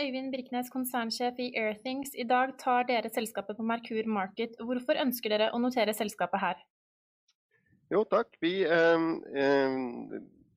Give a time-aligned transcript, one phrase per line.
[0.00, 2.14] Øyvind Briknes, konsernsjef i Airthings.
[2.18, 4.56] I dag tar dere selskapet på Merkur Market.
[4.58, 6.62] Hvorfor ønsker dere å notere selskapet her?
[7.92, 8.34] Jo, takk.
[8.42, 9.04] Vi, eh,
[9.42, 9.76] eh,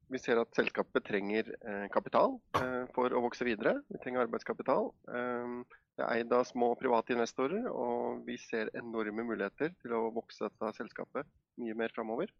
[0.09, 3.75] vi ser at selskapet trenger eh, kapital eh, for å vokse videre.
[3.91, 4.89] Vi trenger arbeidskapital.
[5.13, 5.53] Eh,
[5.97, 10.45] det er eid av små private investorer, og vi ser enorme muligheter til å vokse
[10.45, 11.29] dette selskapet
[11.61, 12.33] mye mer framover.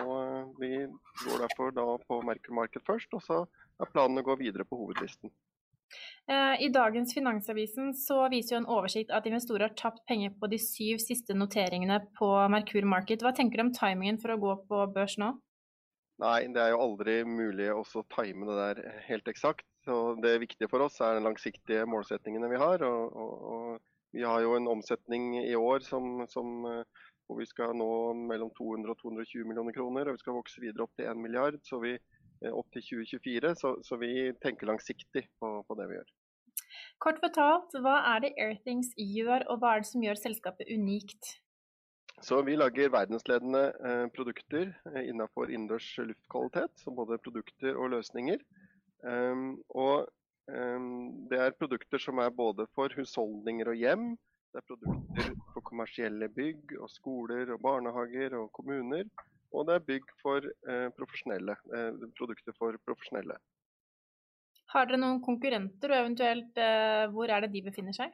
[0.00, 0.74] Og eh, vi
[1.26, 3.42] går derfor da på Merkur Market først, og så
[3.78, 5.30] er planen å gå videre på hovedlisten.
[6.30, 10.48] Eh, I dagens Finansavisen så viser jo en oversikt at investorer har tapt penger på
[10.52, 13.24] de syv siste noteringene på Merkur Market.
[13.24, 15.32] Hva tenker du om timingen for å gå på børs nå?
[16.22, 17.82] Nei, det er jo aldri mulig å
[18.14, 19.66] time det der helt eksakt.
[19.82, 22.84] Så Det viktige for oss er de langsiktige målsettingene vi har.
[22.86, 27.48] Og, og, og vi har jo en omsetning i år som, som, eh, hvor vi
[27.50, 27.90] skal nå
[28.28, 30.06] mellom 200 og 220 millioner kroner.
[30.06, 33.56] Og vi skal vokse videre opp til 1 milliard, så vi, eh, opp til 2024.
[33.58, 36.12] Så, så vi tenker langsiktig på, på det vi gjør.
[37.02, 41.36] Kort fortalt, hva er det Airthings gjør, og hva er det som gjør selskapet unikt?
[42.22, 48.42] Så vi lager verdensledende eh, produkter eh, innenfor innendørs luftkvalitet, som både produkter og løsninger.
[49.02, 50.06] Um, og
[50.46, 54.04] um, det er produkter som er både for husholdninger og hjem.
[54.52, 59.08] Det er produkter for kommersielle bygg og skoler og barnehager og kommuner.
[59.50, 61.56] Og det er bygg for eh, profesjonelle,
[62.18, 63.40] produkter for profesjonelle.
[64.72, 68.12] Har dere noen konkurrenter, og eventuelt eh, hvor er det de befinner seg?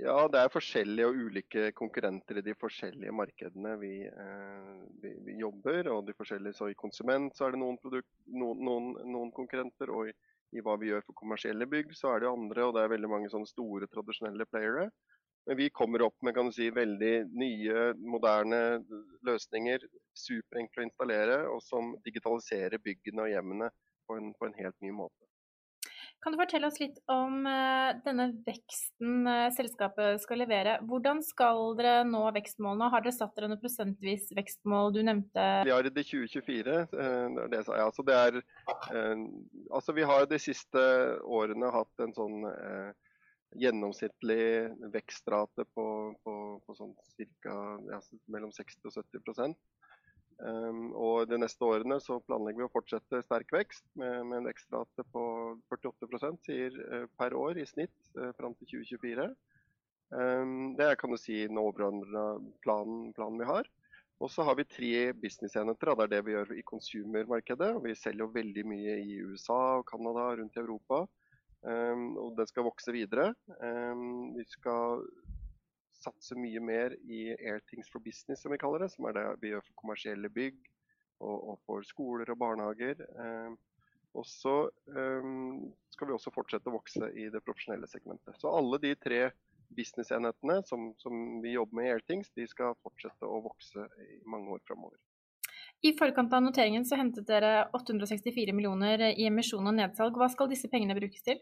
[0.00, 5.34] Ja, det er forskjellige og ulike konkurrenter i de forskjellige markedene vi, eh, vi, vi
[5.42, 5.90] jobber.
[5.92, 9.92] og de forskjellige, så I konsument så er det noen, produkt, noen, noen, noen konkurrenter,
[9.92, 10.14] og i,
[10.56, 12.64] i, hva vi gjør for kommersielle bygg så er det andre.
[12.64, 14.88] og Det er veldig mange sånne store, tradisjonelle playere.
[15.44, 18.62] Men vi kommer opp med si, veldig nye, moderne
[19.28, 19.84] løsninger.
[20.16, 23.68] Superenkle å installere, og som digitaliserer byggene og hjemmene
[24.08, 25.31] på en, på en helt ny måte.
[26.22, 30.76] Kan du fortelle oss litt om eh, denne veksten eh, selskapet skal levere?
[30.86, 32.90] Hvordan skal dere nå vekstmålene?
[32.94, 34.92] Har dere satt dere noe prosentvis vekstmål?
[34.94, 36.76] Du nevnte Milliard i 2024.
[36.94, 37.80] eh, Det det, sa.
[37.88, 38.38] altså, det er,
[38.94, 39.26] eh,
[39.74, 40.86] altså vi har de siste
[41.26, 42.46] årene hatt en sånn
[43.58, 44.44] gjennomsnittlig
[44.94, 45.84] vekstrate på,
[46.22, 47.58] på, på sånn cirka,
[47.90, 47.98] Ja,
[48.30, 49.56] mellom 60 og 70 Um,
[50.42, 55.04] og De neste årene så planlegger vi å fortsette sterk vekst med, med en vekstrate
[55.14, 55.24] på
[55.70, 59.28] 48 sier, uh, per år i snitt uh, fram til 2024.
[60.12, 63.70] Um, det er kan du si, den overordna planen, planen, vi har.
[64.22, 65.94] Og så har vi tre businessenheter.
[65.94, 67.72] Det er det vi gjør i consumer-markedet.
[67.86, 71.04] Vi selger veldig mye i USA og Canada, rundt i Europa.
[71.62, 73.32] Um, og det skal vokse videre.
[74.34, 75.06] vi skal
[76.02, 78.92] satse mye mer i Airthings for business, som vi kaller det.
[78.94, 80.58] Som er det vi gjør for kommersielle bygg
[81.22, 83.02] og, og for skoler og barnehager.
[83.02, 83.54] Eh,
[84.18, 84.56] og så
[84.92, 85.30] eh,
[85.94, 88.36] skal vi også fortsette å vokse i det profesjonelle segmentet.
[88.40, 89.22] Så alle de tre
[89.72, 94.52] businessenhetene som, som vi jobber med i Airthings, de skal fortsette å vokse i mange
[94.52, 94.98] år framover.
[95.82, 100.18] I forkant av noteringen så hentet dere 864 millioner i emisjon og nedsalg.
[100.18, 101.40] Hva skal disse pengene brukes til?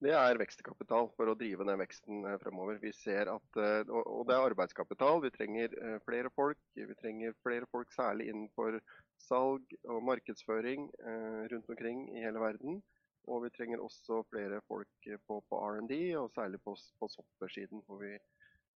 [0.00, 2.78] Det er vekstkapital for å drive den veksten eh, fremover.
[2.80, 5.20] Vi ser at, eh, og det er arbeidskapital.
[5.26, 6.56] Vi trenger eh, flere folk.
[6.72, 8.78] Vi trenger flere folk særlig innenfor
[9.20, 10.86] salg og markedsføring
[11.52, 12.78] rundt omkring i hele verden.
[13.28, 17.82] Og vi trenger også flere folk på, på R&D, og særlig på, på software-siden.
[17.84, 18.14] hvor vi,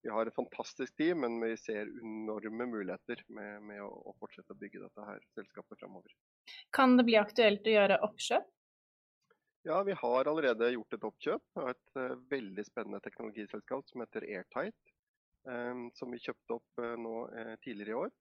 [0.04, 4.52] vi, har et fantastisk team, men vi ser enorme muligheter med, med å, å, fortsette
[4.52, 6.12] å bygge dette her selskapet fremover.
[6.76, 8.52] Kan det bli aktuelt å gjøre oppkjøp?
[9.66, 14.26] Ja, vi har allerede gjort et oppkjøp av et uh, veldig spennende teknologiselskap som heter
[14.28, 14.90] Airtight.
[15.48, 18.12] Um, som vi kjøpte opp uh, nå uh, tidligere i år.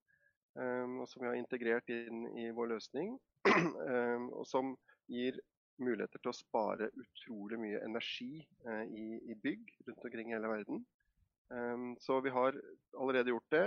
[0.55, 3.17] Um, og som vi har integrert inn i vår løsning.
[3.49, 4.71] um, og som
[5.11, 5.41] gir
[5.83, 10.83] muligheter til å spare utrolig mye energi i, i, bygg rundt omkring i hele verden.
[11.99, 12.55] så vi har
[12.93, 13.63] allerede gjort det.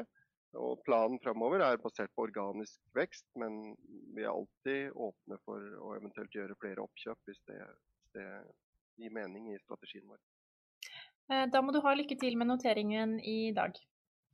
[0.57, 3.75] Og Planen framover er basert på organisk vekst, men
[4.17, 8.29] vi er alltid åpne for å eventuelt gjøre flere oppkjøp hvis det, hvis det
[9.03, 10.21] gir mening i strategien vår.
[11.33, 13.77] Eh, da må du ha lykke til med noteringen i dag.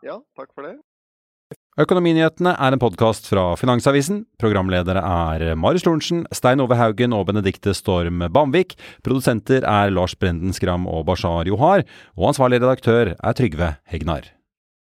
[0.05, 0.79] Ja, takk for det.
[1.81, 4.27] Økonominyhetene er en podkast fra Finansavisen.
[4.41, 8.77] Programledere er Marius Lorentzen, Stein Ove Haugen og Benedikte Storm Bamvik.
[9.01, 11.87] Produsenter er Lars Brenden Skram og Bashar Johar.
[12.19, 14.29] Og ansvarlig redaktør er Trygve Hegnar.